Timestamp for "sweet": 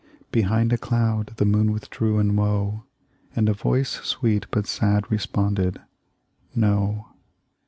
4.03-4.47